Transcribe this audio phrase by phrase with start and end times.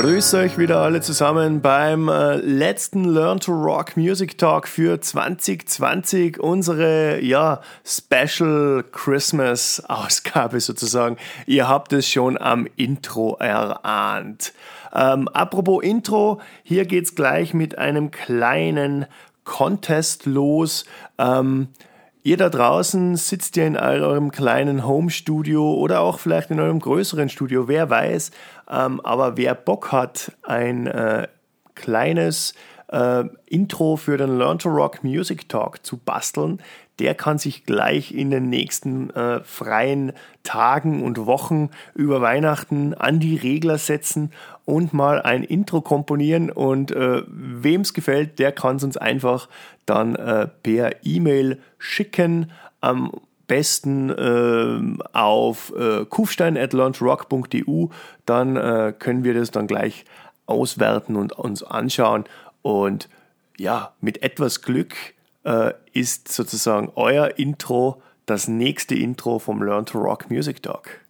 [0.00, 6.40] Grüße euch wieder alle zusammen beim äh, letzten Learn to Rock Music Talk für 2020,
[6.40, 11.18] unsere ja, Special Christmas Ausgabe sozusagen.
[11.44, 14.54] Ihr habt es schon am Intro erahnt.
[14.94, 19.04] Ähm, apropos Intro, hier geht's gleich mit einem kleinen
[19.44, 20.86] Contest los.
[21.18, 21.68] Ähm,
[22.22, 27.30] Ihr da draußen sitzt ja in eurem kleinen Home-Studio oder auch vielleicht in eurem größeren
[27.30, 28.30] Studio, wer weiß.
[28.70, 31.26] Ähm, aber wer Bock hat, ein äh,
[31.74, 32.54] kleines
[32.88, 36.60] äh, Intro für den Learn to Rock Music Talk zu basteln,
[37.00, 43.20] der kann sich gleich in den nächsten äh, freien Tagen und Wochen über Weihnachten an
[43.20, 44.32] die Regler setzen
[44.66, 46.50] und mal ein Intro komponieren.
[46.50, 49.48] Und äh, wem es gefällt, der kann es uns einfach
[49.86, 52.52] dann äh, per E-Mail schicken.
[52.82, 53.12] Am
[53.50, 57.86] besten äh, auf äh, kufstein.launchrock.eu.
[58.24, 60.04] Dann äh, können wir das dann gleich
[60.46, 62.26] auswerten und uns anschauen.
[62.62, 63.08] Und
[63.58, 64.94] ja, mit etwas Glück
[65.42, 71.00] äh, ist sozusagen euer Intro das nächste Intro vom Learn to Rock Music Talk.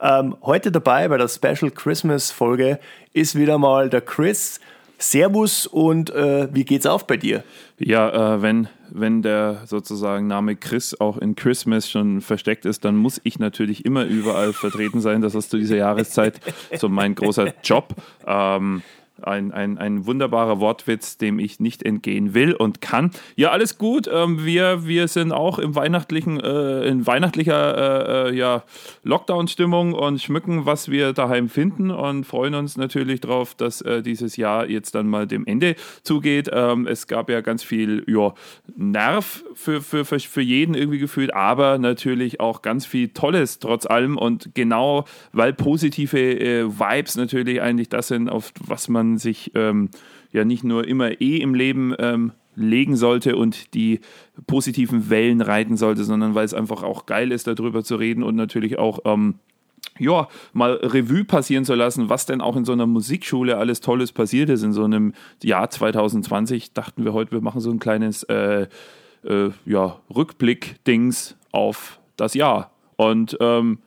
[0.00, 2.78] Ähm, heute dabei bei der Special Christmas Folge
[3.12, 4.60] ist wieder mal der Chris.
[4.96, 7.42] Servus und äh, wie geht's auf bei dir?
[7.78, 12.96] Ja, äh, wenn, wenn der sozusagen Name Chris auch in Christmas schon versteckt ist, dann
[12.96, 15.20] muss ich natürlich immer überall vertreten sein.
[15.20, 16.40] Das ist zu dieser Jahreszeit
[16.76, 17.94] so mein großer Job.
[18.26, 18.82] Ähm,
[19.22, 23.10] ein, ein, ein wunderbarer Wortwitz, dem ich nicht entgehen will und kann.
[23.36, 24.08] Ja, alles gut.
[24.12, 28.62] Ähm, wir, wir sind auch im weihnachtlichen, äh, in weihnachtlicher äh, äh, ja,
[29.02, 34.36] Lockdown-Stimmung und schmücken, was wir daheim finden und freuen uns natürlich darauf, dass äh, dieses
[34.36, 36.50] Jahr jetzt dann mal dem Ende zugeht.
[36.52, 38.34] Ähm, es gab ja ganz viel ja,
[38.76, 43.86] Nerv für, für, für, für jeden irgendwie gefühlt, aber natürlich auch ganz viel Tolles trotz
[43.86, 49.18] allem und genau, weil positive äh, Vibes natürlich eigentlich das sind, auf was man man
[49.18, 49.90] sich ähm,
[50.32, 54.00] ja nicht nur immer eh im Leben ähm, legen sollte und die
[54.46, 58.34] positiven Wellen reiten sollte, sondern weil es einfach auch geil ist, darüber zu reden und
[58.34, 59.36] natürlich auch ähm,
[59.98, 64.12] ja, mal Revue passieren zu lassen, was denn auch in so einer Musikschule alles Tolles
[64.12, 64.62] passiert ist.
[64.62, 68.66] In so einem Jahr 2020 dachten wir heute, wir machen so ein kleines äh,
[69.24, 72.72] äh, ja, Rückblick-Dings auf das Jahr.
[72.96, 73.78] Und ähm,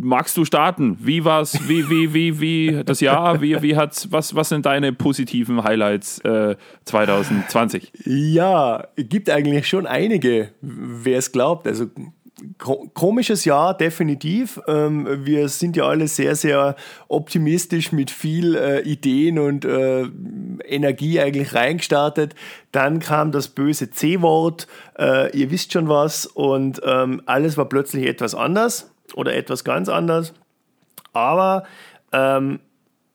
[0.00, 0.96] magst du starten?
[1.00, 1.58] Wie war's?
[1.68, 3.40] Wie, wie, wie, wie das Jahr?
[3.40, 7.92] Wie, wie hat's, was, was sind deine positiven Highlights äh, 2020?
[8.04, 11.66] Ja, gibt eigentlich schon einige, wer es glaubt.
[11.66, 11.86] Also
[12.58, 14.60] komisches Jahr, definitiv.
[14.66, 16.76] Ähm, wir sind ja alle sehr, sehr
[17.08, 20.06] optimistisch mit viel äh, Ideen und äh,
[20.66, 22.34] Energie eigentlich reingestartet.
[22.72, 24.66] Dann kam das böse C-Wort,
[24.98, 29.88] äh, ihr wisst schon was, und ähm, alles war plötzlich etwas anders oder etwas ganz
[29.88, 30.32] anders.
[31.12, 31.64] Aber
[32.12, 32.60] ähm,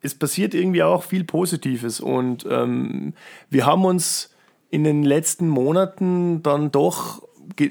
[0.02, 3.14] es passiert irgendwie auch viel Positives und ähm,
[3.50, 4.34] wir haben uns
[4.70, 7.24] in den letzten Monaten dann doch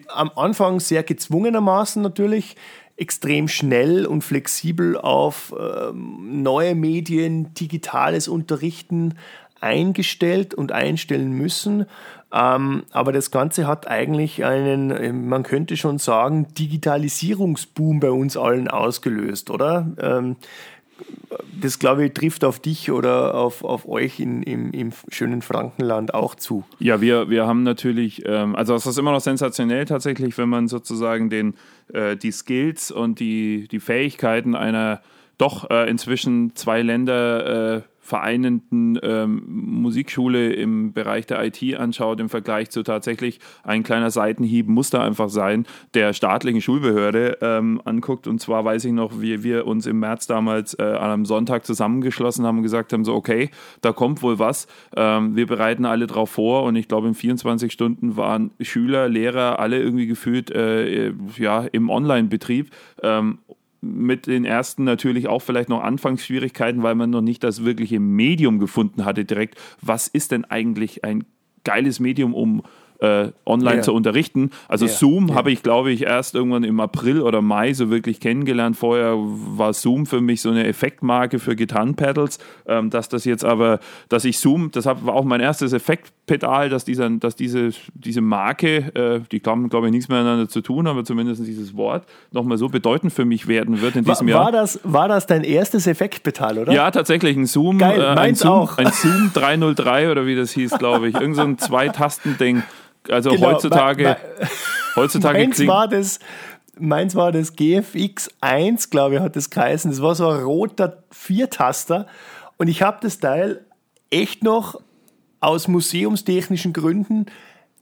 [0.09, 2.56] am Anfang sehr gezwungenermaßen natürlich
[2.97, 9.14] extrem schnell und flexibel auf ähm, neue Medien, digitales Unterrichten
[9.60, 11.87] eingestellt und einstellen müssen.
[12.36, 18.69] Ähm, aber das Ganze hat eigentlich einen, man könnte schon sagen, Digitalisierungsboom bei uns allen
[18.69, 19.91] ausgelöst, oder?
[19.98, 20.36] Ähm,
[21.60, 26.14] das glaube ich trifft auf dich oder auf, auf euch in, im, im schönen Frankenland
[26.14, 26.64] auch zu.
[26.78, 30.69] Ja, wir, wir haben natürlich, ähm, also es ist immer noch sensationell tatsächlich, wenn man
[30.69, 31.54] sozusagen den,
[31.92, 35.00] äh, die Skills und die, die Fähigkeiten einer
[35.38, 42.28] doch äh, inzwischen zwei Länder äh, vereinenden ähm, Musikschule im Bereich der IT anschaut, im
[42.28, 48.28] Vergleich zu tatsächlich ein kleiner Seitenhieb muss da einfach sein, der staatlichen Schulbehörde ähm, anguckt.
[48.28, 51.66] Und zwar weiß ich noch, wie wir uns im März damals äh, an einem Sonntag
[51.66, 54.69] zusammengeschlossen haben und gesagt haben, so okay, da kommt wohl was.
[54.96, 59.58] Ähm, wir bereiten alle drauf vor und ich glaube in 24 Stunden waren Schüler, Lehrer,
[59.58, 62.70] alle irgendwie gefühlt äh, ja, im Online-Betrieb.
[63.94, 68.59] Mit den ersten natürlich auch vielleicht noch Anfangsschwierigkeiten, weil man noch nicht das wirkliche Medium
[68.59, 69.59] gefunden hatte direkt.
[69.81, 71.25] Was ist denn eigentlich ein
[71.65, 72.62] geiles Medium, um
[73.00, 73.82] äh, online ja.
[73.82, 74.50] zu unterrichten.
[74.69, 74.93] Also ja.
[74.93, 78.76] Zoom habe ich, glaube ich, erst irgendwann im April oder Mai so wirklich kennengelernt.
[78.76, 82.38] Vorher war Zoom für mich so eine Effektmarke für Gitarrenpedals.
[82.66, 86.84] Ähm, dass das jetzt aber, dass ich Zoom, das war auch mein erstes Effektpedal, dass,
[86.84, 91.04] dieser, dass diese, diese Marke, äh, die haben, glaube ich, nichts miteinander zu tun, aber
[91.04, 94.44] zumindest dieses Wort nochmal so bedeutend für mich werden wird in diesem war, Jahr.
[94.46, 96.72] War das, war das dein erstes Effektpedal, oder?
[96.72, 97.37] Ja, tatsächlich.
[97.37, 97.78] Ein Zoom.
[97.78, 98.78] Geil, äh, ein Zoom, auch.
[98.78, 101.14] Ein Zoom 303 oder wie das hieß, glaube ich.
[101.14, 102.62] Irgend so ein Zwei-Tasten-Ding.
[103.11, 104.17] Also genau, heutzutage,
[104.97, 106.19] heutzutage meins war das
[106.79, 109.91] meins war das GFX 1, glaube ich, hat das geheißen.
[109.91, 112.06] Das war so ein roter Viertaster.
[112.58, 113.64] Und ich habe das Teil
[114.11, 114.81] echt noch
[115.41, 117.26] aus museumstechnischen Gründen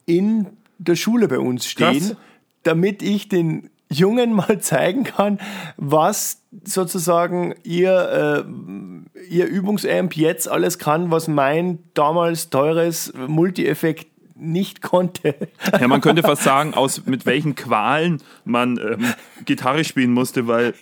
[0.07, 0.47] in
[0.79, 2.17] der Schule bei uns stehen, Krass.
[2.63, 5.39] damit ich den Jungen mal zeigen kann,
[5.77, 14.83] was sozusagen ihr, äh, ihr Übungsamp jetzt alles kann, was mein damals teures Multi-Effekt nicht
[14.83, 15.37] konnte.
[15.81, 19.07] Ja, man könnte fast sagen, aus mit welchen Qualen man ähm,
[19.45, 20.75] Gitarre spielen musste, weil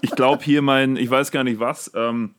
[0.00, 2.34] ich glaube hier mein, ich weiß gar nicht was, ähm,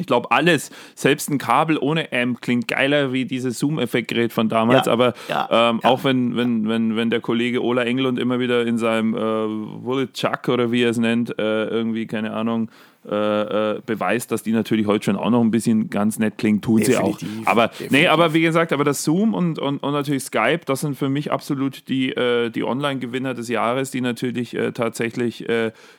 [0.00, 4.86] ich glaube, alles, selbst ein Kabel ohne Amp klingt geiler wie dieses Zoom-Effektgerät von damals.
[4.86, 5.90] Ja, aber ja, ähm, ja.
[5.90, 10.08] auch wenn, wenn, wenn, wenn der Kollege Ola Englund immer wieder in seinem äh, Bullet
[10.14, 12.70] Chuck oder wie er es nennt, äh, irgendwie, keine Ahnung,
[13.08, 16.62] äh, äh, beweist, dass die natürlich heute schon auch noch ein bisschen ganz nett klingt,
[16.62, 17.46] tun definitiv, sie auch.
[17.46, 17.92] Aber definitiv.
[17.92, 21.08] nee, aber wie gesagt, aber das Zoom und, und, und natürlich Skype, das sind für
[21.08, 25.46] mich absolut die, äh, die Online-Gewinner des Jahres, die natürlich äh, tatsächlich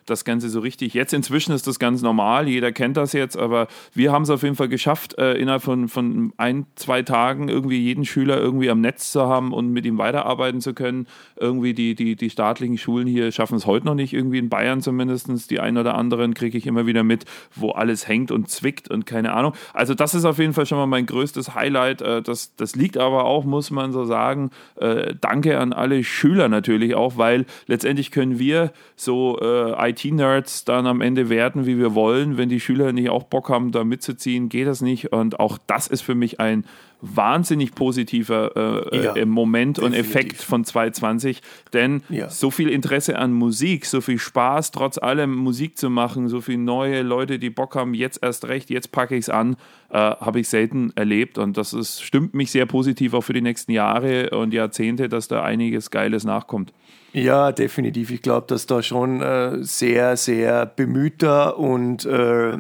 [0.06, 0.94] das Ganze so richtig.
[0.94, 4.44] Jetzt inzwischen ist das ganz normal, jeder kennt das jetzt, aber wir haben es auf
[4.44, 9.12] jeden Fall geschafft, innerhalb von, von ein, zwei Tagen irgendwie jeden Schüler irgendwie am Netz
[9.12, 11.08] zu haben und mit ihm weiterarbeiten zu können.
[11.40, 14.82] Irgendwie die, die, die staatlichen Schulen hier schaffen es heute noch nicht, irgendwie in Bayern
[14.82, 15.52] zumindest.
[15.52, 18.90] Die ein oder anderen kriege ich immer wieder wieder mit, wo alles hängt und zwickt
[18.90, 19.54] und keine Ahnung.
[19.74, 22.02] Also das ist auf jeden Fall schon mal mein größtes Highlight.
[22.02, 26.50] Äh, das, das liegt aber auch, muss man so sagen, äh, danke an alle Schüler
[26.50, 31.96] natürlich auch, weil letztendlich können wir so äh, IT-Nerds dann am Ende werden, wie wir
[31.96, 32.38] wollen.
[32.38, 35.14] Wenn die Schüler nicht auch Bock haben, da mitzuziehen, geht das nicht.
[35.14, 36.66] Und auch das ist für mich ein
[37.02, 40.00] wahnsinnig positiver äh, ja, äh, Moment definitiv.
[40.00, 41.42] und Effekt von 2020,
[41.74, 42.30] denn ja.
[42.30, 46.60] so viel Interesse an Musik, so viel Spaß, trotz allem Musik zu machen, so viele
[46.60, 49.56] neue Leute, die Bock haben, jetzt erst recht, jetzt packe ich es an,
[49.90, 53.42] äh, habe ich selten erlebt und das ist, stimmt mich sehr positiv auch für die
[53.42, 56.72] nächsten Jahre und Jahrzehnte, dass da einiges Geiles nachkommt.
[57.14, 58.12] Ja, definitiv.
[58.12, 62.58] Ich glaube, dass da schon äh, sehr, sehr bemühter und äh,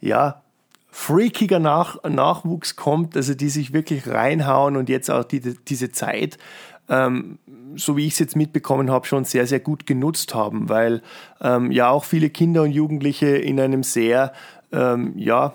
[0.00, 0.41] ja,
[0.92, 6.36] freakiger Nach Nachwuchs kommt, also die sich wirklich reinhauen und jetzt auch die, diese Zeit,
[6.90, 7.38] ähm,
[7.74, 11.00] so wie ich es jetzt mitbekommen habe, schon sehr, sehr gut genutzt haben, weil
[11.40, 14.34] ähm, ja auch viele Kinder und Jugendliche in einem sehr,
[14.70, 15.54] ähm, ja,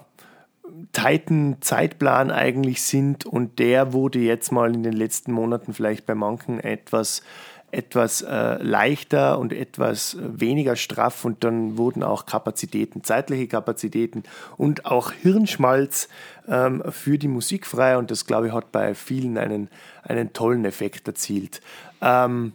[0.92, 6.16] tighten Zeitplan eigentlich sind und der wurde jetzt mal in den letzten Monaten vielleicht bei
[6.16, 7.22] manchen etwas
[7.72, 14.24] etwas äh, leichter und etwas äh, weniger straff und dann wurden auch Kapazitäten, zeitliche Kapazitäten
[14.56, 16.08] und auch Hirnschmalz
[16.48, 19.70] ähm, für die Musik frei und das, glaube ich, hat bei vielen einen,
[20.04, 21.62] einen tollen Effekt erzielt.
[22.02, 22.54] Ähm,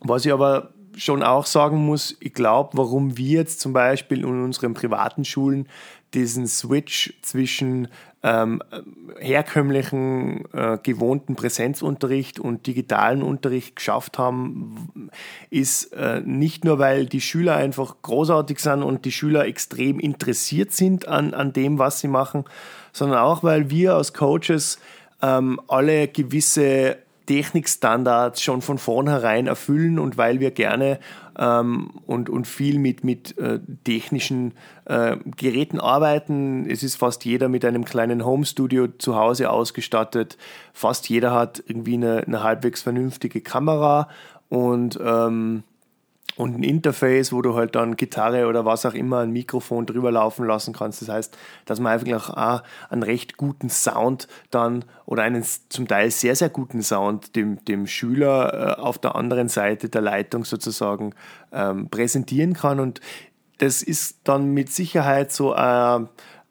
[0.00, 4.42] was ich aber schon auch sagen muss, ich glaube, warum wir jetzt zum Beispiel in
[4.42, 5.68] unseren privaten Schulen
[6.12, 7.88] diesen Switch zwischen
[8.22, 8.62] ähm,
[9.18, 15.10] herkömmlichen, äh, gewohnten Präsenzunterricht und digitalen Unterricht geschafft haben,
[15.48, 20.72] ist äh, nicht nur, weil die Schüler einfach großartig sind und die Schüler extrem interessiert
[20.72, 22.44] sind an, an dem, was sie machen,
[22.92, 24.78] sondern auch, weil wir als Coaches
[25.22, 30.98] ähm, alle gewisse Technikstandards schon von vornherein erfüllen und weil wir gerne
[31.38, 34.52] ähm, und, und viel mit, mit äh, technischen
[34.84, 36.68] äh, Geräten arbeiten.
[36.68, 40.36] Es ist fast jeder mit einem kleinen Home-Studio zu Hause ausgestattet.
[40.72, 44.08] Fast jeder hat irgendwie eine, eine halbwegs vernünftige Kamera
[44.48, 45.62] und ähm,
[46.40, 50.10] und ein Interface, wo du halt dann Gitarre oder was auch immer, ein Mikrofon drüber
[50.10, 51.02] laufen lassen kannst.
[51.02, 56.10] Das heißt, dass man einfach auch einen recht guten Sound dann oder einen zum Teil
[56.10, 61.14] sehr, sehr guten Sound dem, dem Schüler äh, auf der anderen Seite der Leitung sozusagen
[61.52, 62.80] ähm, präsentieren kann.
[62.80, 63.00] Und
[63.58, 66.00] das ist dann mit Sicherheit so äh,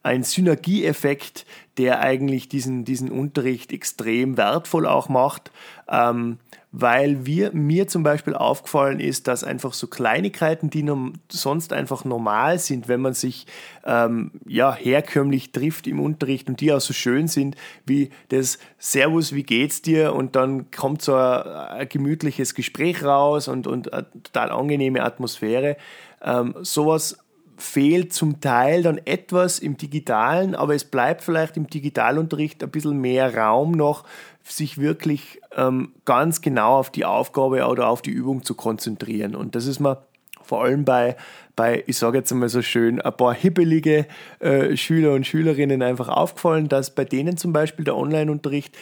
[0.04, 1.46] ein Synergieeffekt,
[1.78, 5.52] der eigentlich diesen, diesen Unterricht extrem wertvoll auch macht.
[5.90, 6.38] Ähm,
[6.72, 10.86] weil wir, mir zum Beispiel aufgefallen ist, dass einfach so Kleinigkeiten, die
[11.32, 13.48] sonst einfach normal sind, wenn man sich
[13.86, 19.34] ähm, ja, herkömmlich trifft im Unterricht und die auch so schön sind, wie das Servus,
[19.34, 20.14] wie geht's dir?
[20.14, 25.76] Und dann kommt so ein, ein gemütliches Gespräch raus und, und eine total angenehme Atmosphäre.
[26.22, 27.18] Ähm, sowas
[27.60, 33.00] fehlt zum Teil dann etwas im digitalen, aber es bleibt vielleicht im Digitalunterricht ein bisschen
[33.00, 34.06] mehr Raum noch,
[34.44, 39.36] sich wirklich ähm, ganz genau auf die Aufgabe oder auf die Übung zu konzentrieren.
[39.36, 40.04] Und das ist mir
[40.42, 41.16] vor allem bei,
[41.56, 44.08] bei ich sage jetzt einmal so schön, ein paar hibbelige
[44.40, 48.76] äh, Schüler und Schülerinnen einfach aufgefallen, dass bei denen zum Beispiel der Online-Unterricht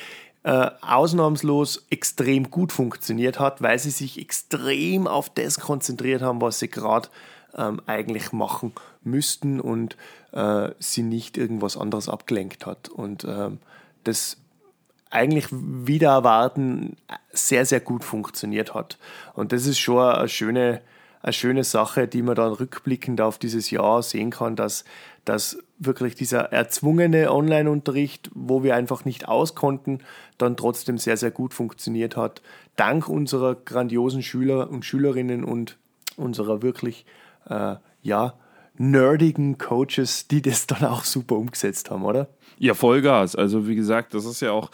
[0.44, 6.60] äh, ausnahmslos extrem gut funktioniert hat, weil sie sich extrem auf das konzentriert haben, was
[6.60, 7.10] sie gerade
[7.58, 8.72] ähm, eigentlich machen
[9.04, 9.98] müssten und
[10.32, 12.88] äh, sie nicht irgendwas anderes abgelenkt hat.
[12.88, 13.60] Und ähm,
[14.06, 14.38] das
[15.10, 16.98] eigentlich wieder erwarten
[17.32, 18.98] sehr, sehr gut funktioniert hat.
[19.34, 20.82] Und das ist schon eine schöne,
[21.22, 24.86] eine schöne Sache, die man dann rückblickend auf dieses Jahr sehen kann, dass,
[25.26, 30.00] dass wirklich dieser erzwungene Online-Unterricht, wo wir einfach nicht auskonnten,
[30.38, 32.42] dann trotzdem sehr, sehr gut funktioniert hat.
[32.76, 35.78] Dank unserer grandiosen Schüler und Schülerinnen und
[36.16, 37.06] unserer wirklich,
[37.50, 38.34] äh, ja,
[38.80, 42.28] nerdigen Coaches, die das dann auch super umgesetzt haben, oder?
[42.58, 43.36] Ja, Vollgas.
[43.36, 44.72] Also wie gesagt, das ist ja auch,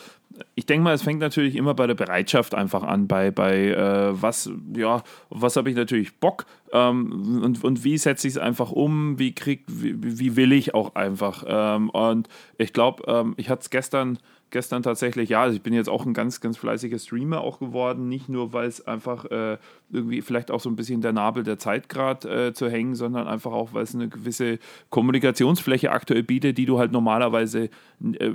[0.56, 4.22] ich denke mal, es fängt natürlich immer bei der Bereitschaft einfach an, bei, bei äh,
[4.22, 8.72] was, ja, was habe ich natürlich Bock ähm, und, und wie setze ich es einfach
[8.72, 11.44] um, wie krieg, wie, wie will ich auch einfach.
[11.48, 14.20] Ähm, und ich glaube, ähm, ich hatte es gestern
[14.54, 18.08] gestern tatsächlich, ja, also ich bin jetzt auch ein ganz, ganz fleißiger Streamer auch geworden,
[18.08, 19.58] nicht nur, weil es einfach äh,
[19.92, 23.28] irgendwie vielleicht auch so ein bisschen der Nabel der Zeit gerade äh, zu hängen, sondern
[23.28, 24.60] einfach auch, weil es eine gewisse
[24.92, 27.70] Kommunikationsfläche aktuell bietet, die du halt normalerweise
[28.02, 28.32] äh,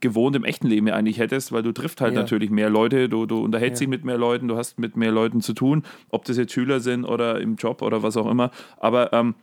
[0.00, 2.20] gewohnt im echten Leben eigentlich hättest, weil du triffst halt ja.
[2.20, 3.84] natürlich mehr Leute, du, du unterhältst ja.
[3.84, 6.80] dich mit mehr Leuten, du hast mit mehr Leuten zu tun, ob das jetzt Schüler
[6.80, 9.34] sind oder im Job oder was auch immer, aber ähm,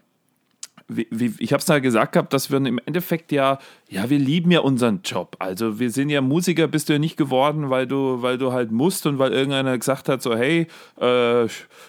[0.88, 3.58] wie, wie, ich habe es da gesagt gehabt, dass wir im Endeffekt ja,
[3.90, 5.36] ja, wir lieben ja unseren Job.
[5.40, 8.72] Also wir sind ja Musiker, bist du ja nicht geworden, weil du, weil du halt
[8.72, 10.68] musst und weil irgendeiner gesagt hat, so hey,
[11.00, 11.48] äh,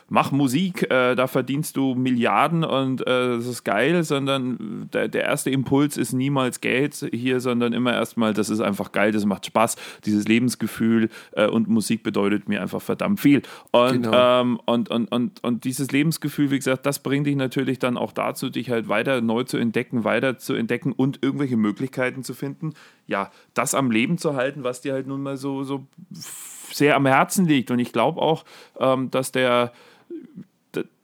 [0.08, 5.24] mach Musik, äh, da verdienst du Milliarden und äh, das ist geil, sondern der, der
[5.24, 9.44] erste Impuls ist niemals Geld hier, sondern immer erstmal, das ist einfach geil, das macht
[9.44, 9.76] Spaß,
[10.06, 13.42] dieses Lebensgefühl äh, und Musik bedeutet mir einfach verdammt viel.
[13.72, 14.40] Und, genau.
[14.40, 18.12] ähm, und, und, und, und dieses Lebensgefühl, wie gesagt, das bringt dich natürlich dann auch
[18.12, 22.74] dazu, dich halt weiter neu zu entdecken, weiter zu entdecken und irgendwelche Möglichkeiten zu finden,
[23.06, 27.06] ja, das am Leben zu halten, was dir halt nun mal so, so sehr am
[27.06, 27.70] Herzen liegt.
[27.70, 28.44] Und ich glaube auch,
[28.78, 29.72] ähm, dass der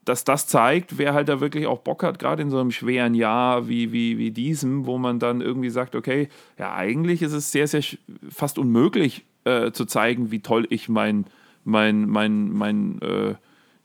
[0.04, 3.14] dass das zeigt, wer halt da wirklich auch Bock hat, gerade in so einem schweren
[3.14, 7.52] Jahr wie, wie, wie diesem, wo man dann irgendwie sagt, okay, ja, eigentlich ist es
[7.52, 7.82] sehr, sehr
[8.28, 11.26] fast unmöglich äh, zu zeigen, wie toll ich mein,
[11.64, 13.34] mein, mein, mein, äh,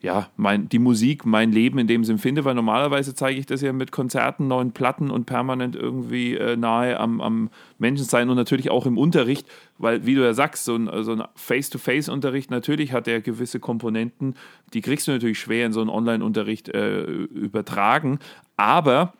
[0.07, 3.59] ja, mein, die Musik, mein Leben in dem Sinn finde, weil normalerweise zeige ich das
[3.59, 8.69] ja mit Konzerten, neuen Platten und permanent irgendwie äh, nahe am, am Menschensein und natürlich
[8.69, 9.45] auch im Unterricht,
[9.77, 14.35] weil, wie du ja sagst, so ein, so ein Face-to-Face-Unterricht, natürlich hat er gewisse Komponenten,
[14.73, 18.19] die kriegst du natürlich schwer in so einen Online-Unterricht äh, übertragen,
[18.55, 19.11] aber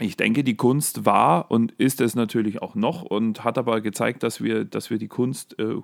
[0.00, 4.22] ich denke, die Kunst war und ist es natürlich auch noch und hat aber gezeigt,
[4.22, 5.74] dass wir, dass wir die Kunst äh,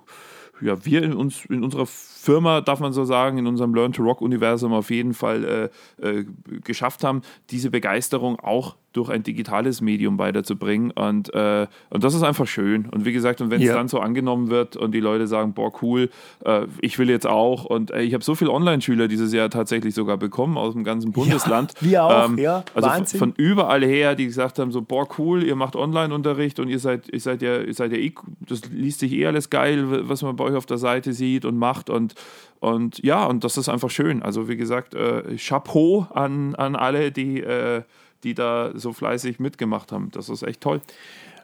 [0.61, 4.03] ja, wir in, uns, in unserer Firma, darf man so sagen, in unserem Learn to
[4.03, 5.71] Rock-Universum auf jeden Fall
[6.01, 6.25] äh, äh,
[6.63, 10.91] geschafft haben, diese Begeisterung auch durch ein digitales Medium weiterzubringen.
[10.91, 12.87] Und, äh, und das ist einfach schön.
[12.89, 13.73] Und wie gesagt, und wenn es ja.
[13.73, 16.09] dann so angenommen wird und die Leute sagen, boah, cool,
[16.45, 17.65] äh, ich will jetzt auch.
[17.65, 21.11] Und äh, ich habe so viele Online-Schüler dieses Jahr tatsächlich sogar bekommen aus dem ganzen
[21.11, 21.73] Bundesland.
[21.81, 22.63] Ja, wir auch, ähm, ja.
[22.73, 23.19] Also Wahnsinn.
[23.19, 27.09] von überall her, die gesagt haben, so, boah, cool, ihr macht Online-Unterricht und ihr seid,
[27.11, 28.13] ihr seid ja, ihr seid ja eh,
[28.47, 31.57] das liest sich eh alles geil, was man bei euch auf der Seite sieht und
[31.57, 31.89] macht.
[31.89, 32.15] Und
[32.61, 34.23] und ja, und das ist einfach schön.
[34.23, 37.83] Also wie gesagt, äh, Chapeau an, an alle, die äh,
[38.25, 40.09] die da so fleißig mitgemacht haben.
[40.11, 40.81] Das ist echt toll.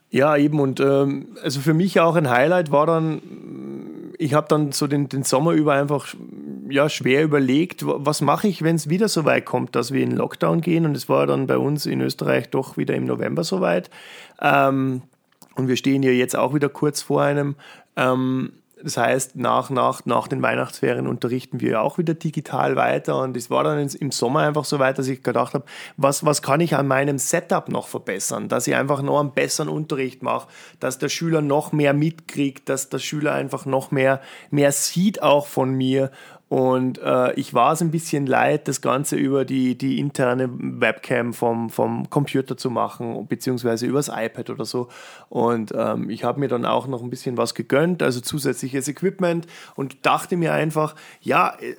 [0.09, 0.59] Ja, eben.
[0.59, 3.21] Und ähm, also für mich auch ein Highlight war dann,
[4.17, 6.13] ich habe dann so den, den Sommer über einfach
[6.69, 10.11] ja, schwer überlegt, was mache ich, wenn es wieder so weit kommt, dass wir in
[10.11, 10.85] Lockdown gehen.
[10.85, 13.89] Und es war dann bei uns in Österreich doch wieder im November so weit.
[14.41, 15.03] Ähm,
[15.55, 17.55] und wir stehen ja jetzt auch wieder kurz vor einem.
[17.95, 18.51] Ähm,
[18.83, 23.19] das heißt, nach, nach, nach den Weihnachtsferien unterrichten wir auch wieder digital weiter.
[23.19, 25.65] Und es war dann im Sommer einfach so weit, dass ich gedacht habe,
[25.97, 28.47] was, was kann ich an meinem Setup noch verbessern?
[28.47, 30.47] Dass ich einfach noch einen besseren Unterricht mache,
[30.79, 35.47] dass der Schüler noch mehr mitkriegt, dass der Schüler einfach noch mehr, mehr sieht auch
[35.47, 36.11] von mir
[36.51, 41.33] und äh, ich war es ein bisschen leid, das Ganze über die, die interne Webcam
[41.33, 44.89] vom, vom Computer zu machen, beziehungsweise übers iPad oder so.
[45.29, 49.47] Und ähm, ich habe mir dann auch noch ein bisschen was gegönnt, also zusätzliches Equipment
[49.75, 51.77] und dachte mir einfach, ja, äh,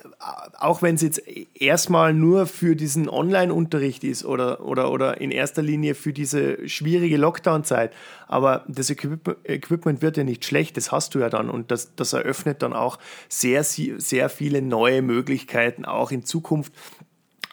[0.57, 1.21] auch wenn es jetzt
[1.53, 7.17] erstmal nur für diesen Online-Unterricht ist oder, oder, oder in erster Linie für diese schwierige
[7.17, 7.93] Lockdown-Zeit,
[8.27, 12.13] aber das Equipment wird ja nicht schlecht, das hast du ja dann und das, das
[12.13, 12.97] eröffnet dann auch
[13.29, 16.73] sehr, sehr viele neue Möglichkeiten auch in Zukunft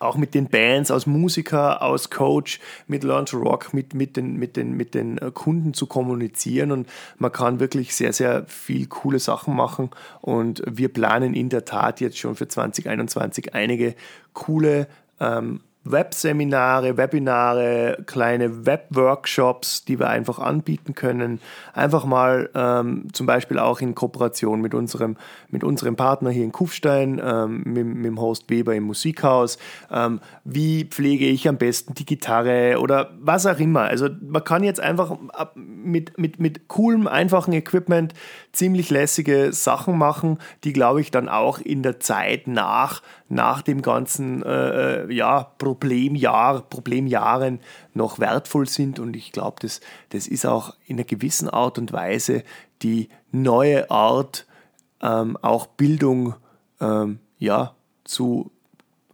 [0.01, 4.37] auch mit den Bands, als Musiker, als Coach, mit Learn to Rock, mit, mit, den,
[4.37, 6.73] mit, den, mit den äh, Kunden zu kommunizieren.
[6.73, 6.89] Und
[7.19, 9.91] man kann wirklich sehr, sehr viel coole Sachen machen.
[10.23, 13.95] Und wir planen in der Tat jetzt schon für 2021 einige
[14.33, 14.89] coole
[15.21, 21.41] ähm, Webseminare, Webinare, kleine Webworkshops, die wir einfach anbieten können.
[21.73, 25.17] Einfach mal ähm, zum Beispiel auch in Kooperation mit unserem,
[25.49, 29.57] mit unserem Partner hier in Kufstein, ähm, mit, mit, dem Host Weber im Musikhaus.
[29.91, 33.83] Ähm, wie pflege ich am besten die Gitarre oder was auch immer.
[33.83, 35.17] Also man kann jetzt einfach
[35.55, 38.13] mit, mit, mit coolem, einfachen Equipment
[38.53, 43.81] ziemlich lässige Sachen machen, die, glaube ich, dann auch in der Zeit nach, nach dem
[43.81, 47.61] ganzen äh, äh ja, Problemjahr, Problemjahren
[47.95, 48.99] noch wertvoll sind.
[48.99, 52.43] Und ich glaube, das, das ist auch in einer gewissen Art und Weise
[52.83, 54.47] die neue Art,
[55.01, 56.35] ähm, auch Bildung
[56.81, 58.51] ähm, ja, zu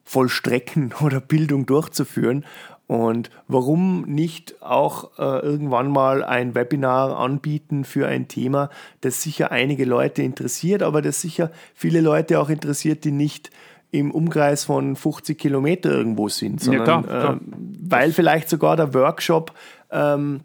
[0.05, 2.45] vollstrecken oder Bildung durchzuführen.
[2.87, 8.71] Und warum nicht auch äh, irgendwann mal ein Webinar anbieten für ein Thema,
[9.01, 13.51] das sicher einige Leute interessiert, aber das sicher viele Leute auch interessiert, die nicht
[13.99, 17.35] im Umkreis von 50 Kilometer irgendwo sind, sondern ja, klar, klar.
[17.35, 17.39] Äh,
[17.89, 19.53] weil vielleicht sogar der Workshop,
[19.91, 20.41] ähm,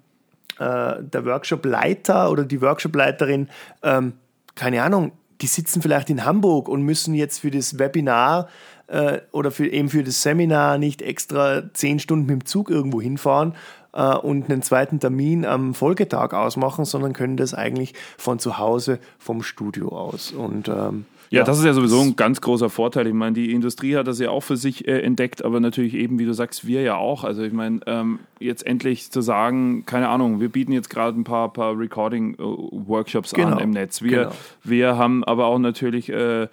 [0.59, 3.49] äh, der Workshopleiter oder die Workshopleiterin,
[3.83, 4.13] ähm,
[4.55, 8.47] keine Ahnung, die sitzen vielleicht in Hamburg und müssen jetzt für das Webinar
[8.87, 13.01] äh, oder für, eben für das Seminar nicht extra zehn Stunden mit dem Zug irgendwo
[13.01, 13.55] hinfahren
[13.93, 18.99] äh, und einen zweiten Termin am Folgetag ausmachen, sondern können das eigentlich von zu Hause
[19.17, 20.31] vom Studio aus.
[20.31, 21.05] Und ähm,
[21.37, 23.07] ja, das ist ja sowieso ein ganz großer Vorteil.
[23.07, 26.19] Ich meine, die Industrie hat das ja auch für sich äh, entdeckt, aber natürlich eben,
[26.19, 27.23] wie du sagst, wir ja auch.
[27.23, 31.23] Also ich meine, ähm, jetzt endlich zu sagen, keine Ahnung, wir bieten jetzt gerade ein
[31.23, 33.55] paar, paar Recording-Workshops genau.
[33.55, 34.01] an im Netz.
[34.01, 34.31] Wir, genau.
[34.63, 36.49] wir haben aber auch natürlich, äh,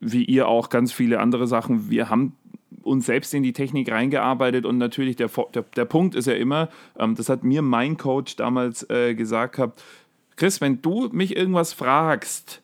[0.00, 1.88] wie ihr auch, ganz viele andere Sachen.
[1.88, 2.32] Wir haben
[2.82, 6.68] uns selbst in die Technik reingearbeitet und natürlich der, der, der Punkt ist ja immer,
[6.98, 9.82] ähm, das hat mir mein Coach damals äh, gesagt gehabt,
[10.36, 12.62] Chris, wenn du mich irgendwas fragst,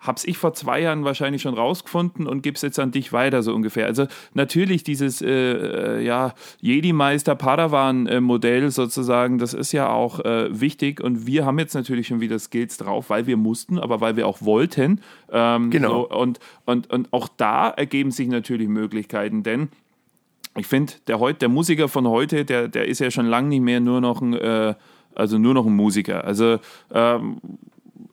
[0.00, 3.54] hab's ich vor zwei Jahren wahrscheinlich schon rausgefunden und gib's jetzt an dich weiter, so
[3.54, 3.86] ungefähr.
[3.86, 11.00] Also natürlich dieses äh, äh ja, Jedi-Meister Padawan-Modell sozusagen, das ist ja auch äh, wichtig
[11.00, 14.26] und wir haben jetzt natürlich schon wieder Skills drauf, weil wir mussten, aber weil wir
[14.26, 15.00] auch wollten.
[15.30, 16.08] Ähm, genau.
[16.10, 19.68] So, und, und, und auch da ergeben sich natürlich Möglichkeiten, denn
[20.56, 23.80] ich finde, der, der Musiker von heute, der, der ist ja schon lange nicht mehr
[23.80, 24.74] nur noch ein, äh,
[25.14, 26.24] also nur noch ein Musiker.
[26.24, 26.58] Also
[26.92, 27.38] ähm,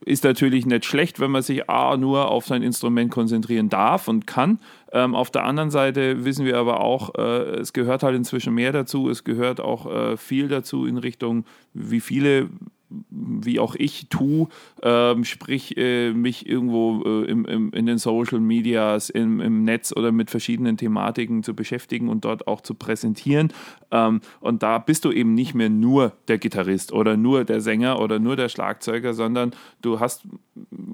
[0.08, 4.26] ist natürlich nicht schlecht, wenn man sich A nur auf sein Instrument konzentrieren darf und
[4.26, 4.60] kann.
[4.92, 8.72] Ähm, auf der anderen Seite wissen wir aber auch, äh, es gehört halt inzwischen mehr
[8.72, 9.10] dazu.
[9.10, 12.50] Es gehört auch äh, viel dazu in Richtung, wie viele
[12.90, 14.48] wie auch ich tue,
[14.82, 19.94] ähm, sprich äh, mich irgendwo äh, im, im, in den Social Medias, im, im, Netz
[19.96, 23.52] oder mit verschiedenen Thematiken zu beschäftigen und dort auch zu präsentieren.
[23.92, 28.00] Ähm, und da bist du eben nicht mehr nur der Gitarrist oder nur der Sänger
[28.00, 30.28] oder nur der Schlagzeuger, sondern du hast,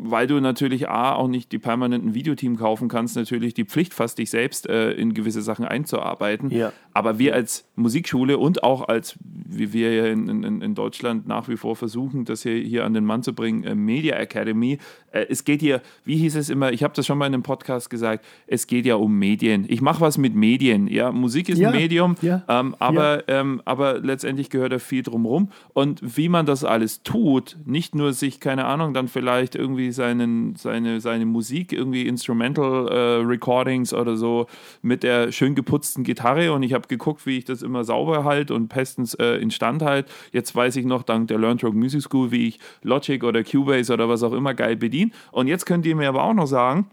[0.04, 4.18] weil du natürlich A, auch nicht die permanenten Videoteam kaufen kannst, natürlich die Pflicht fast
[4.18, 6.50] dich selbst äh, in gewisse Sachen einzuarbeiten.
[6.50, 6.74] Ja.
[6.94, 11.48] Aber wir als Musikschule und auch als, wie wir ja in, in, in Deutschland nach
[11.48, 14.80] wie vor versuchen, das hier, hier an den Mann zu bringen, äh, Media Academy.
[15.14, 17.44] Äh, es geht hier, wie hieß es immer, ich habe das schon mal in einem
[17.44, 19.66] Podcast gesagt, es geht ja um Medien.
[19.70, 20.88] Ich mache was mit Medien.
[20.88, 23.40] Ja, Musik ist ja, ein Medium, ja, ähm, aber, ja.
[23.40, 25.50] ähm, aber letztendlich gehört da viel drumherum.
[25.74, 30.56] Und wie man das alles tut, nicht nur sich, keine Ahnung, dann vielleicht irgendwie seinen,
[30.56, 34.48] seine, seine Musik, irgendwie Instrumental äh, Recordings oder so
[34.82, 38.54] mit der schön geputzten Gitarre und ich habe geguckt, wie ich das immer sauber halte
[38.54, 40.12] und bestens äh, instand halte.
[40.32, 43.94] Jetzt weiß ich noch dank der Learn Rock Music School, wie ich Logic oder Cubase
[43.94, 45.03] oder was auch immer geil bediene.
[45.32, 46.88] Und jetzt könnt ihr mir aber auch noch sagen,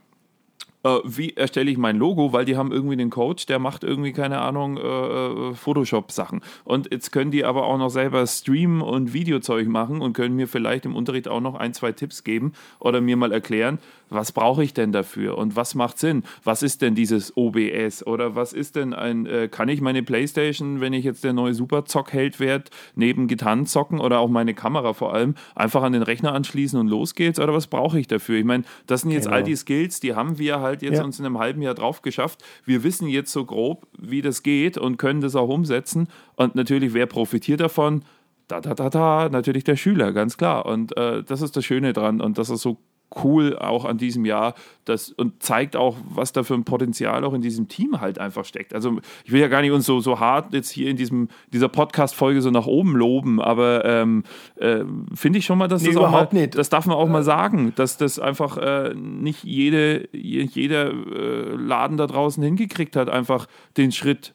[0.83, 4.13] äh, wie erstelle ich mein Logo, weil die haben irgendwie den Coach, der macht irgendwie,
[4.13, 6.41] keine Ahnung, äh, äh, Photoshop-Sachen.
[6.65, 10.49] Und jetzt können die aber auch noch selber streamen und Videozeug machen und können mir
[10.49, 13.79] vielleicht im Unterricht auch noch ein, zwei Tipps geben oder mir mal erklären,
[14.11, 16.25] was brauche ich denn dafür und was macht Sinn?
[16.45, 20.81] Was ist denn dieses OBS oder was ist denn ein, äh, kann ich meine Playstation,
[20.81, 25.15] wenn ich jetzt der neue Super-Zock-Held werde, neben Gitarren zocken oder auch meine Kamera vor
[25.15, 28.39] allem, einfach an den Rechner anschließen und los geht's oder was brauche ich dafür?
[28.39, 29.37] Ich meine, das sind jetzt genau.
[29.37, 31.05] all die Skills, die haben wir halt jetzt ja.
[31.05, 32.43] uns in einem halben Jahr drauf geschafft.
[32.65, 36.95] Wir wissen jetzt so grob, wie das geht und können das auch umsetzen und natürlich,
[36.95, 38.03] wer profitiert davon?
[38.51, 40.67] da, da, da, da, natürlich der Schüler, ganz klar.
[40.67, 42.79] Und äh, das ist das Schöne dran und das ist so
[43.25, 47.33] cool auch an diesem Jahr das, und zeigt auch, was da für ein Potenzial auch
[47.33, 48.75] in diesem Team halt einfach steckt.
[48.75, 51.69] Also ich will ja gar nicht uns so, so hart jetzt hier in diesem, dieser
[51.69, 54.25] Podcast-Folge so nach oben loben, aber ähm,
[54.57, 56.57] äh, finde ich schon mal, dass nee, das auch mal, nicht.
[56.57, 61.97] das darf man auch mal sagen, dass das einfach äh, nicht jede, jeder äh, Laden
[61.97, 63.47] da draußen hingekriegt hat, einfach
[63.77, 64.35] den Schritt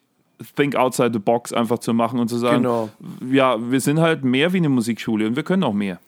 [0.55, 2.89] Think outside the box einfach zu machen und zu sagen, genau.
[3.31, 5.99] ja, wir sind halt mehr wie eine Musikschule und wir können auch mehr.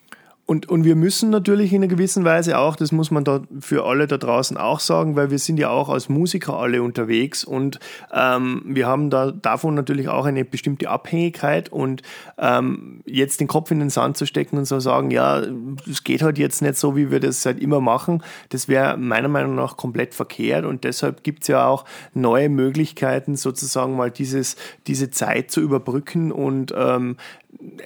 [0.50, 3.84] Und, und wir müssen natürlich in einer gewissen Weise auch, das muss man da für
[3.84, 7.78] alle da draußen auch sagen, weil wir sind ja auch als Musiker alle unterwegs und
[8.14, 12.00] ähm, wir haben da davon natürlich auch eine bestimmte Abhängigkeit und
[12.38, 15.42] ähm, jetzt den Kopf in den Sand zu stecken und so sagen, ja,
[15.86, 19.28] es geht halt jetzt nicht so, wie wir das seit immer machen, das wäre meiner
[19.28, 21.84] Meinung nach komplett verkehrt und deshalb gibt es ja auch
[22.14, 24.56] neue Möglichkeiten, sozusagen mal dieses,
[24.86, 27.16] diese Zeit zu überbrücken und ähm,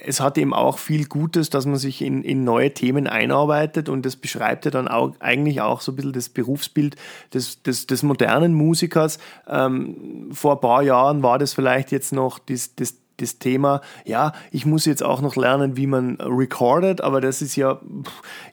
[0.05, 4.05] es hat eben auch viel Gutes, dass man sich in, in neue Themen einarbeitet und
[4.05, 6.95] das beschreibt ja dann auch eigentlich auch so ein bisschen das Berufsbild
[7.33, 9.17] des, des, des modernen Musikers.
[9.47, 14.33] Ähm, vor ein paar Jahren war das vielleicht jetzt noch das, das das Thema, ja,
[14.51, 17.79] ich muss jetzt auch noch lernen, wie man recordet, aber das ist ja,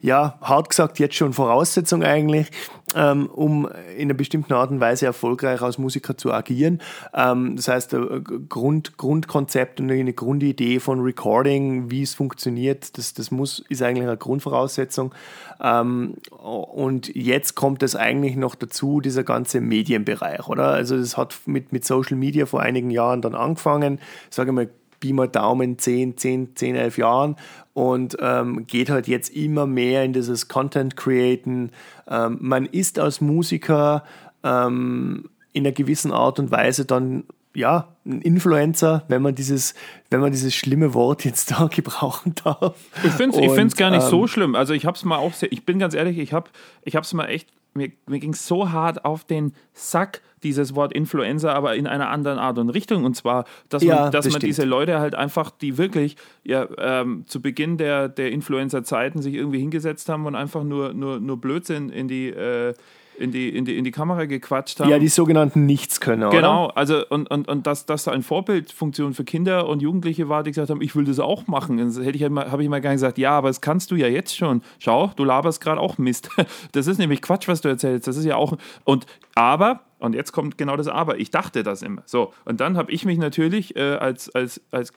[0.01, 2.51] ja, hart gesagt, jetzt schon Voraussetzung eigentlich,
[2.95, 6.81] um in einer bestimmten Art und Weise erfolgreich als Musiker zu agieren.
[7.15, 13.15] Ähm, das heißt, ein Grund, Grundkonzept und eine Grundidee von Recording, wie es funktioniert, das,
[13.15, 15.15] das muss, ist eigentlich eine Grundvoraussetzung.
[15.63, 20.69] Ähm, und jetzt kommt es eigentlich noch dazu, dieser ganze Medienbereich, oder?
[20.69, 24.01] Also das hat mit, mit Social Media vor einigen Jahren dann angefangen,
[24.31, 24.69] sage ich mal,
[25.01, 27.37] Pi Daumen 10, 10, 10, 11 Jahren
[27.75, 31.71] und ähm, geht halt jetzt immer mehr in dieses Content Createn.
[32.09, 34.05] Ähm, man ist als Musiker
[34.43, 39.75] ähm, in einer gewissen Art und Weise dann ja, ein Influencer, wenn man dieses,
[40.09, 42.77] wenn man dieses schlimme Wort jetzt da gebrauchen darf.
[43.03, 44.55] Ich finde es gar nicht so ähm, schlimm.
[44.55, 46.51] Also ich habe es mal auch sehr, ich bin ganz ehrlich, ich habe
[46.85, 51.55] es mal echt mir, mir ging es so hart auf den Sack, dieses Wort Influencer,
[51.55, 53.05] aber in einer anderen Art und Richtung.
[53.05, 56.67] Und zwar, dass ja, man, dass das man diese Leute halt einfach, die wirklich ja,
[56.79, 61.41] ähm, zu Beginn der, der Influencer-Zeiten sich irgendwie hingesetzt haben und einfach nur, nur, nur
[61.41, 62.75] Blödsinn in die, äh,
[63.21, 64.89] in die, in die, in die Kamera gequatscht haben.
[64.89, 66.77] Ja, die sogenannten Nichtskönner, Genau, oder?
[66.77, 70.71] also und, und, und dass das eine Vorbildfunktion für Kinder und Jugendliche war, die gesagt
[70.71, 71.79] haben, ich will das auch machen.
[71.79, 74.09] Das hätte ich immer, habe ich immer gar gesagt, ja, aber das kannst du ja
[74.09, 74.63] jetzt schon.
[74.79, 76.31] Schau, du laberst gerade auch Mist.
[76.73, 78.07] Das ist nämlich Quatsch, was du erzählst.
[78.07, 78.57] Das ist ja auch.
[78.85, 82.03] Und aber, und jetzt kommt genau das Aber, ich dachte das immer.
[82.07, 84.93] So, und dann habe ich mich natürlich äh, als, als, als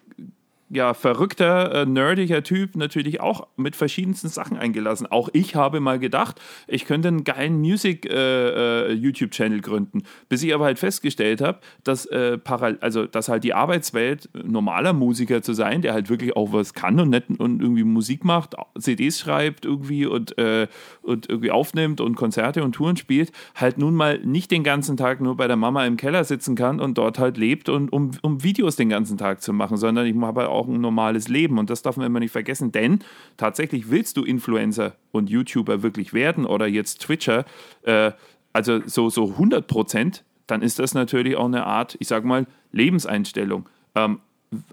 [0.74, 5.06] ja, verrückter, äh, nerdiger Typ natürlich auch mit verschiedensten Sachen eingelassen.
[5.06, 10.04] Auch ich habe mal gedacht, ich könnte einen geilen Music-YouTube-Channel äh, äh gründen.
[10.30, 12.40] Bis ich aber halt festgestellt habe, dass, äh,
[12.82, 17.00] also, dass halt die Arbeitswelt, normaler Musiker zu sein, der halt wirklich auch was kann
[17.00, 20.68] und, nicht, und irgendwie Musik macht, CDs schreibt irgendwie und, äh,
[21.04, 25.22] und irgendwie aufnimmt und Konzerte und Touren spielt, halt nun mal nicht den ganzen Tag
[25.22, 28.44] nur bei der Mama im Keller sitzen kann und dort halt lebt und um, um
[28.44, 31.58] Videos den ganzen Tag zu machen, sondern ich habe halt auch ein normales Leben.
[31.58, 32.99] Und das darf man immer nicht vergessen, denn
[33.38, 37.45] tatsächlich willst du Influencer und YouTuber wirklich werden oder jetzt Twitcher,
[37.84, 38.12] äh,
[38.52, 42.45] also so, so 100 Prozent, dann ist das natürlich auch eine Art, ich sag mal,
[42.71, 43.67] Lebenseinstellung.
[43.95, 44.19] Ähm,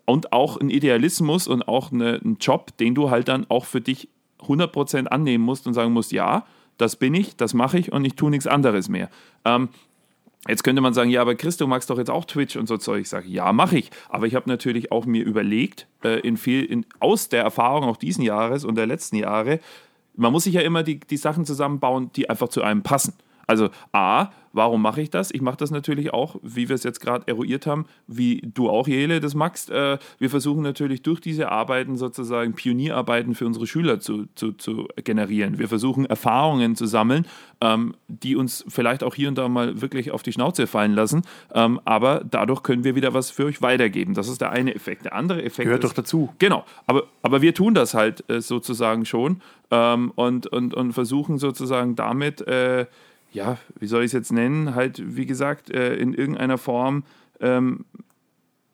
[0.05, 3.81] und auch ein Idealismus und auch eine, ein Job, den du halt dann auch für
[3.81, 4.09] dich
[4.40, 6.44] 100% annehmen musst und sagen musst, ja,
[6.76, 9.11] das bin ich, das mache ich und ich tue nichts anderes mehr.
[9.44, 9.68] Ähm,
[10.48, 12.79] Jetzt könnte man sagen, ja, aber Chris, du magst doch jetzt auch Twitch und so
[12.79, 13.03] Zeug.
[13.03, 13.90] Ich sage, ja, mache ich.
[14.09, 17.98] Aber ich habe natürlich auch mir überlegt, äh, in viel, in, aus der Erfahrung auch
[17.98, 19.61] diesen Jahres und der letzten Jahre,
[20.16, 23.14] man muss sich ja immer die, die Sachen zusammenbauen, die einfach zu einem passen.
[23.51, 25.33] Also A, warum mache ich das?
[25.33, 28.87] Ich mache das natürlich auch, wie wir es jetzt gerade eruiert haben, wie du auch,
[28.87, 29.71] Jele, das magst.
[29.71, 34.87] Äh, wir versuchen natürlich durch diese Arbeiten sozusagen Pionierarbeiten für unsere Schüler zu, zu, zu
[35.03, 35.59] generieren.
[35.59, 37.27] Wir versuchen Erfahrungen zu sammeln,
[37.61, 41.23] ähm, die uns vielleicht auch hier und da mal wirklich auf die Schnauze fallen lassen.
[41.53, 44.15] Ähm, aber dadurch können wir wieder was für euch weitergeben.
[44.15, 45.07] Das ist der eine Effekt.
[45.07, 46.33] Der andere Effekt gehört ist, doch dazu.
[46.39, 46.65] Genau.
[46.87, 51.97] Aber, aber wir tun das halt äh, sozusagen schon ähm, und, und, und versuchen sozusagen
[51.97, 52.87] damit äh,
[53.33, 57.05] ja, wie soll ich es jetzt nennen, halt, wie gesagt, äh, in irgendeiner Form
[57.40, 57.85] ähm,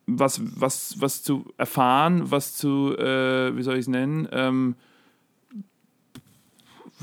[0.07, 4.77] was, was, was zu erfahren, was zu, äh, wie soll ich es nennen, ähm,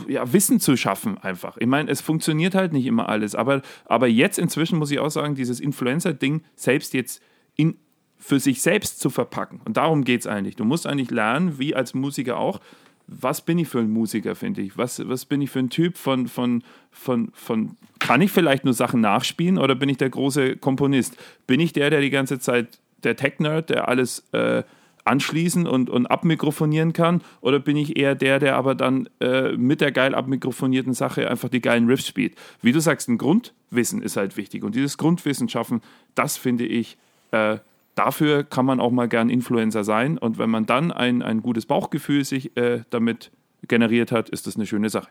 [0.08, 1.58] ja, Wissen zu schaffen einfach.
[1.58, 5.12] Ich meine, es funktioniert halt nicht immer alles, aber, aber jetzt inzwischen muss ich auch
[5.12, 7.22] sagen, dieses Influencer-Ding selbst jetzt
[7.56, 7.76] in,
[8.18, 9.62] für sich selbst zu verpacken.
[9.66, 10.56] Und darum geht es eigentlich.
[10.56, 12.60] Du musst eigentlich lernen, wie als Musiker auch,
[13.08, 14.78] was bin ich für ein Musiker, finde ich?
[14.78, 18.74] Was, was bin ich für ein Typ von, von, von, von, kann ich vielleicht nur
[18.74, 21.18] Sachen nachspielen oder bin ich der große Komponist?
[21.48, 24.63] Bin ich der, der die ganze Zeit, der Tech-Nerd, der alles äh,
[25.06, 27.22] anschließen und, und abmikrofonieren kann?
[27.42, 31.50] Oder bin ich eher der, der aber dann äh, mit der geil abmikrofonierten Sache einfach
[31.50, 32.36] die geilen Riffs spielt?
[32.62, 34.63] Wie du sagst, ein Grundwissen ist halt wichtig.
[34.63, 35.82] Und dieses Grundwissen schaffen,
[36.16, 36.98] das finde ich
[37.32, 37.58] äh,
[37.96, 40.18] dafür kann man auch mal gern Influencer sein.
[40.18, 43.32] Und wenn man dann ein, ein gutes Bauchgefühl sich äh, damit
[43.68, 45.10] generiert hat, ist das eine schöne Sache.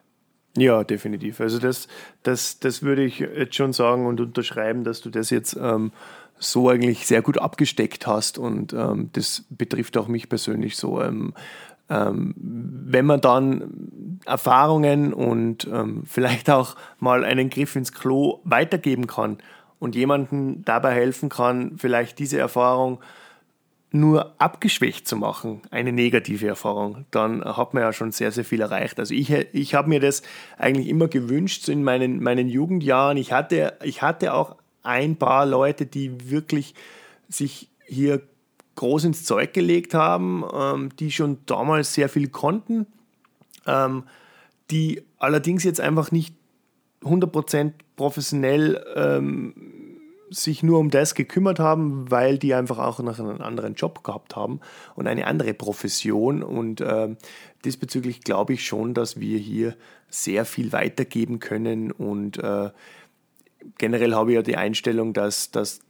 [0.57, 1.41] Ja, definitiv.
[1.41, 1.89] Also das,
[2.23, 5.93] das, das würde ich jetzt schon sagen und unterschreiben, dass du das jetzt ähm,
[6.39, 11.01] so eigentlich sehr gut abgesteckt hast und ähm, das betrifft auch mich persönlich so.
[11.01, 11.33] Ähm,
[11.89, 19.07] ähm, wenn man dann Erfahrungen und ähm, vielleicht auch mal einen Griff ins Klo weitergeben
[19.07, 19.39] kann
[19.83, 23.01] und jemandem dabei helfen kann, vielleicht diese Erfahrung
[23.91, 28.61] nur abgeschwächt zu machen, eine negative Erfahrung, dann hat man ja schon sehr, sehr viel
[28.61, 29.01] erreicht.
[29.01, 30.23] Also ich, ich habe mir das
[30.57, 33.17] eigentlich immer gewünscht in meinen, meinen Jugendjahren.
[33.17, 36.77] Ich hatte, ich hatte auch ein paar Leute, die wirklich
[37.29, 38.23] sich hier
[38.77, 42.87] groß ins Zeug gelegt haben, ähm, die schon damals sehr viel konnten,
[43.67, 44.05] ähm,
[44.71, 46.37] die allerdings jetzt einfach nicht
[47.03, 49.55] 100% professionell ähm,
[50.31, 54.35] sich nur um das gekümmert haben, weil die einfach auch noch einen anderen Job gehabt
[54.35, 54.61] haben
[54.95, 56.43] und eine andere Profession.
[56.43, 57.15] Und äh,
[57.65, 59.77] diesbezüglich glaube ich schon, dass wir hier
[60.09, 61.93] sehr viel weitergeben können.
[61.93, 62.71] Und äh,
[63.79, 65.81] generell habe ich ja die Einstellung, dass, dass,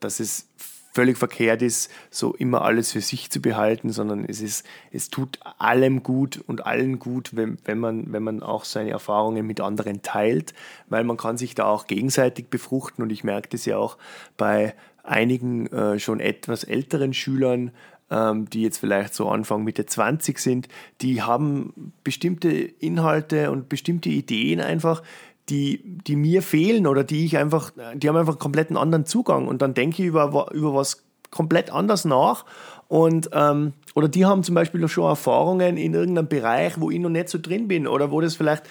[0.00, 0.48] dass es
[0.94, 5.40] völlig verkehrt ist, so immer alles für sich zu behalten, sondern es ist, es tut
[5.58, 10.02] allem gut und allen gut, wenn, wenn, man, wenn man auch seine Erfahrungen mit anderen
[10.02, 10.54] teilt,
[10.88, 13.02] weil man kann sich da auch gegenseitig befruchten.
[13.02, 13.98] Und ich merke das ja auch
[14.36, 17.72] bei einigen äh, schon etwas älteren Schülern,
[18.10, 20.68] ähm, die jetzt vielleicht so Anfang Mitte 20 sind,
[21.00, 25.02] die haben bestimmte Inhalte und bestimmte Ideen einfach,
[25.48, 29.46] die, die mir fehlen oder die ich einfach, die haben einfach einen kompletten anderen Zugang
[29.46, 32.44] und dann denke ich über, über was komplett anders nach
[32.88, 37.10] und ähm, oder die haben zum Beispiel schon Erfahrungen in irgendeinem Bereich, wo ich noch
[37.10, 38.64] nicht so drin bin oder wo das vielleicht,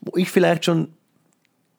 [0.00, 0.88] wo ich vielleicht schon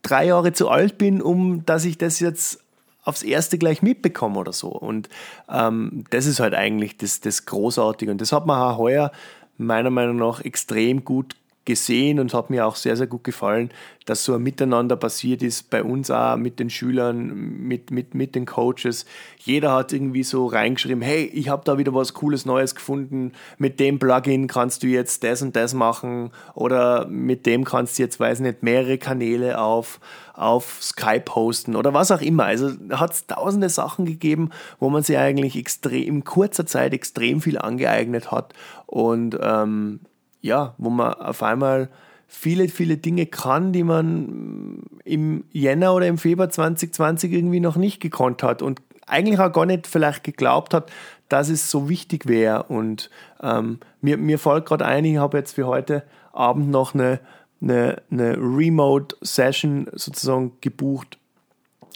[0.01, 2.63] drei Jahre zu alt bin, um dass ich das jetzt
[3.03, 4.69] aufs Erste gleich mitbekomme oder so.
[4.69, 5.09] Und
[5.49, 8.11] ähm, das ist halt eigentlich das, das Großartige.
[8.11, 9.11] Und das hat man auch heuer
[9.57, 13.69] meiner Meinung nach extrem gut gesehen und hat mir auch sehr, sehr gut gefallen,
[14.05, 17.27] dass so ein Miteinander passiert ist bei uns auch mit den Schülern,
[17.59, 19.05] mit, mit, mit den Coaches.
[19.37, 23.79] Jeder hat irgendwie so reingeschrieben, hey, ich habe da wieder was Cooles Neues gefunden, mit
[23.79, 28.19] dem Plugin kannst du jetzt das und das machen oder mit dem kannst du jetzt,
[28.19, 29.99] weiß nicht, mehrere Kanäle auf,
[30.33, 32.45] auf Skype hosten oder was auch immer.
[32.45, 37.39] Also hat es tausende Sachen gegeben, wo man sich eigentlich extrem, in kurzer Zeit extrem
[37.39, 38.53] viel angeeignet hat
[38.87, 39.99] und ähm,
[40.41, 41.89] ja, wo man auf einmal
[42.27, 47.99] viele, viele Dinge kann, die man im Jänner oder im Februar 2020 irgendwie noch nicht
[47.99, 50.91] gekonnt hat und eigentlich auch gar nicht vielleicht geglaubt hat,
[51.27, 52.63] dass es so wichtig wäre.
[52.63, 53.09] Und
[53.41, 57.19] ähm, mir, mir fällt gerade ein, ich habe jetzt für heute Abend noch eine,
[57.61, 61.17] eine, eine Remote-Session sozusagen gebucht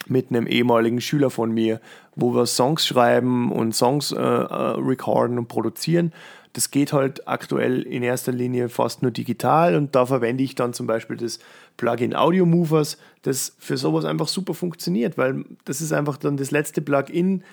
[0.06, 1.80] mit einem ehemaligen Schüler von mir,
[2.16, 6.12] wo wir Songs schreiben und Songs äh, äh, recorden und produzieren.
[6.54, 10.72] Das geht halt aktuell in erster Linie fast nur digital und da verwende ich dann
[10.72, 11.38] zum Beispiel das
[11.76, 16.50] Plugin Audio Movers, das für sowas einfach super funktioniert, weil das ist einfach dann das
[16.50, 17.44] letzte Plugin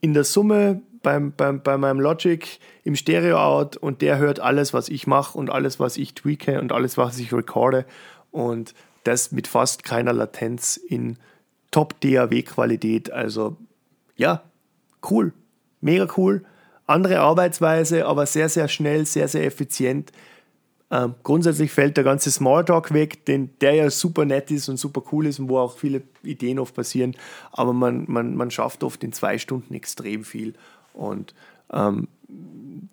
[0.00, 4.88] in der Summe beim, beim, bei meinem Logic im Stereo-Out und der hört alles, was
[4.88, 7.84] ich mache und alles, was ich tweake und alles, was ich recorde
[8.30, 11.16] und das mit fast keiner Latenz in
[11.72, 13.10] Top-DAW-Qualität.
[13.10, 13.56] Also
[14.18, 14.42] ja,
[15.10, 15.32] cool,
[15.80, 16.44] mega cool
[16.88, 20.10] andere Arbeitsweise, aber sehr, sehr schnell, sehr, sehr effizient.
[20.90, 25.02] Ähm, grundsätzlich fällt der ganze Smalltalk weg, den, der ja super nett ist und super
[25.12, 27.14] cool ist und wo auch viele Ideen oft passieren,
[27.52, 30.54] aber man, man, man schafft oft in zwei Stunden extrem viel.
[30.94, 31.34] Und
[31.70, 32.08] ähm,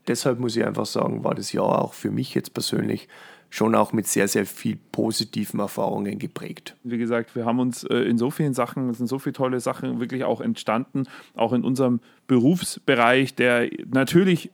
[0.08, 3.08] deshalb muss ich einfach sagen, war das Jahr auch für mich jetzt persönlich
[3.50, 6.76] schon auch mit sehr, sehr viel positiven Erfahrungen geprägt.
[6.84, 9.60] Wie gesagt, wir haben uns äh, in so vielen Sachen, es sind so viele tolle
[9.60, 11.04] Sachen wirklich auch entstanden,
[11.36, 14.52] auch in unserem Berufsbereich, der natürlich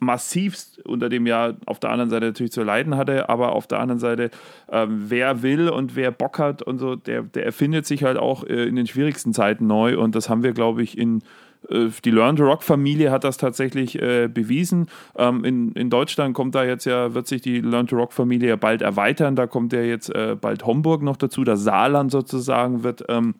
[0.00, 3.80] massivst unter dem Jahr auf der anderen Seite natürlich zu leiden hatte, aber auf der
[3.80, 4.30] anderen Seite,
[4.70, 8.44] ähm, wer will und wer Bock hat und so, der, der erfindet sich halt auch
[8.44, 11.22] äh, in den schwierigsten Zeiten neu und das haben wir, glaube ich, in
[11.70, 14.86] die Learn to Rock Familie hat das tatsächlich äh, bewiesen.
[15.16, 18.50] Ähm, in, in Deutschland kommt da jetzt ja, wird sich die Learn to Rock Familie
[18.50, 19.36] ja bald erweitern.
[19.36, 21.44] Da kommt ja jetzt äh, bald Homburg noch dazu.
[21.44, 23.04] Das Saarland sozusagen wird.
[23.08, 23.34] Ähm,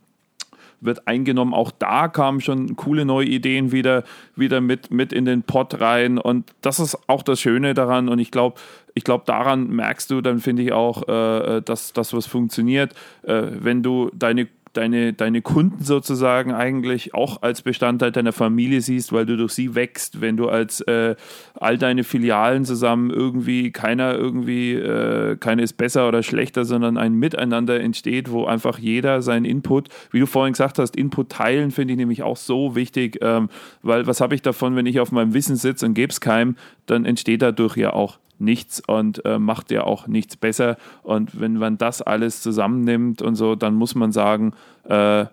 [0.81, 1.55] wird eingenommen.
[1.55, 4.05] Auch da kamen schon coole neue Ideen wieder,
[4.37, 6.19] wieder mit, mit in den Pott rein.
[6.19, 8.09] Und das ist auch das Schöne daran.
[8.09, 8.61] Und ich glaube,
[8.95, 12.95] ich glaube, daran merkst du dann, finde ich auch, äh, dass das was funktioniert.
[13.23, 19.13] Äh, wenn du deine deine, deine Kunden sozusagen eigentlich auch als Bestandteil deiner Familie siehst,
[19.13, 21.17] weil du durch sie wächst, wenn du als äh,
[21.55, 27.15] all deine Filialen zusammen irgendwie keiner irgendwie, äh, keine ist besser oder schlechter, sondern ein
[27.15, 31.93] Miteinander entsteht, wo einfach jeder seinen Input, wie du vorhin gesagt hast, Input teilen finde
[31.93, 33.49] ich nämlich auch so wichtig, ähm,
[33.83, 36.57] weil was habe ich davon, wenn ich auf meinem Wissen sitze und gebe es keinem,
[36.87, 40.77] dann entsteht dadurch ja auch nichts und äh, macht ja auch nichts besser.
[41.03, 44.53] Und wenn man das alles zusammennimmt und so, dann muss man sagen,
[44.85, 45.27] äh,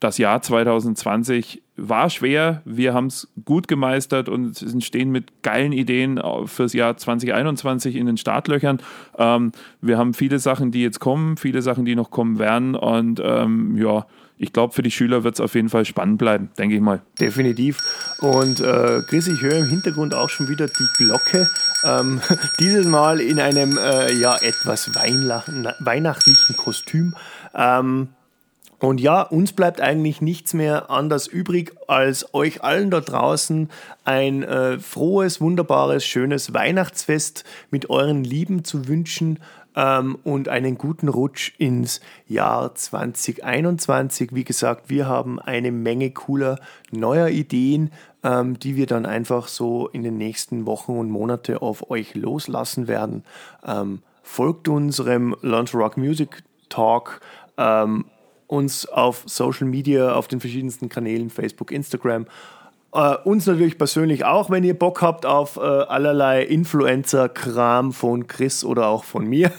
[0.00, 6.20] das Jahr 2020 war schwer, wir haben es gut gemeistert und stehen mit geilen Ideen
[6.46, 8.78] fürs Jahr 2021 in den Startlöchern.
[9.16, 13.20] Ähm, wir haben viele Sachen, die jetzt kommen, viele Sachen, die noch kommen werden und
[13.24, 14.06] ähm, ja,
[14.38, 17.02] ich glaube, für die Schüler wird es auf jeden Fall spannend bleiben, denke ich mal.
[17.20, 17.78] Definitiv.
[18.20, 21.50] Und äh, Chris, ich höre im Hintergrund auch schon wieder die Glocke.
[21.84, 22.20] Ähm,
[22.60, 27.14] dieses Mal in einem äh, ja etwas weihnachtlichen Kostüm.
[27.54, 28.08] Ähm,
[28.80, 33.70] und ja, uns bleibt eigentlich nichts mehr anders übrig, als euch allen da draußen
[34.04, 39.40] ein äh, frohes, wunderbares, schönes Weihnachtsfest mit euren Lieben zu wünschen
[39.76, 44.34] ähm, und einen guten Rutsch ins Jahr 2021.
[44.34, 46.58] Wie gesagt, wir haben eine Menge cooler
[46.90, 47.90] neuer Ideen,
[48.22, 52.88] ähm, die wir dann einfach so in den nächsten Wochen und Monate auf euch loslassen
[52.88, 53.24] werden.
[53.64, 57.20] Ähm, folgt unserem Learn to Rock Music Talk.
[57.56, 58.04] Ähm,
[58.48, 62.26] uns auf Social Media, auf den verschiedensten Kanälen, Facebook, Instagram.
[62.90, 68.64] Uh, uns natürlich persönlich auch, wenn ihr Bock habt auf uh, allerlei Influencer-Kram von Chris
[68.64, 69.52] oder auch von mir.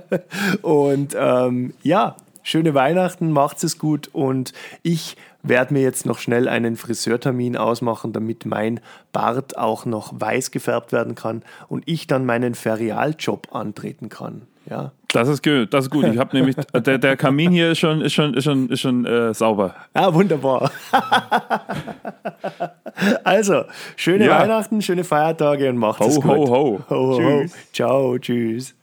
[0.62, 6.48] und ähm, ja, schöne Weihnachten, macht es gut und ich werde mir jetzt noch schnell
[6.48, 8.80] einen Friseurtermin ausmachen, damit mein
[9.12, 14.48] Bart auch noch weiß gefärbt werden kann und ich dann meinen Ferialjob antreten kann.
[14.68, 14.92] Ja.
[15.12, 16.04] Das ist gut, das ist gut.
[16.06, 19.06] Ich habe nämlich, der, der Kamin hier ist schon, ist schon, ist schon, ist schon
[19.06, 19.74] äh, sauber.
[19.94, 20.72] Ja, wunderbar.
[23.24, 23.64] also,
[23.96, 24.40] schöne ja.
[24.40, 26.24] Weihnachten, schöne Feiertage und macht's ho, gut.
[26.24, 26.90] Ho, ho, ho.
[26.90, 27.44] ho, ho.
[27.72, 28.74] Ciao, tschüss.